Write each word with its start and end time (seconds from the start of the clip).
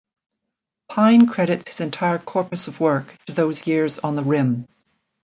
Pyne 0.89 1.27
credits 1.27 1.67
his 1.67 1.79
entire 1.79 2.17
corpus 2.17 2.67
of 2.67 2.79
work 2.79 3.15
to 3.27 3.33
those 3.33 3.67
years 3.67 3.99
on 3.99 4.15
the 4.15 4.23
Rim. 4.23 4.67